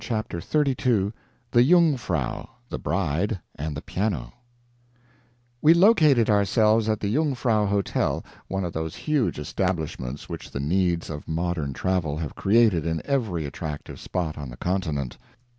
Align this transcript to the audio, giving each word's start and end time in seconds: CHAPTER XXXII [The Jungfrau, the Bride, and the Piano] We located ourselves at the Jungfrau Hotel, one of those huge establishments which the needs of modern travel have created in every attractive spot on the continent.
CHAPTER 0.03 0.39
XXXII 0.41 1.11
[The 1.51 1.61
Jungfrau, 1.63 2.49
the 2.69 2.79
Bride, 2.79 3.39
and 3.53 3.77
the 3.77 3.83
Piano] 3.83 4.33
We 5.61 5.75
located 5.75 6.27
ourselves 6.27 6.89
at 6.89 6.99
the 6.99 7.13
Jungfrau 7.13 7.67
Hotel, 7.67 8.25
one 8.47 8.63
of 8.65 8.73
those 8.73 8.95
huge 8.95 9.37
establishments 9.37 10.27
which 10.27 10.49
the 10.49 10.59
needs 10.59 11.11
of 11.11 11.27
modern 11.27 11.73
travel 11.73 12.17
have 12.17 12.33
created 12.33 12.83
in 12.83 13.03
every 13.05 13.45
attractive 13.45 13.99
spot 13.99 14.39
on 14.39 14.49
the 14.49 14.57
continent. 14.57 15.19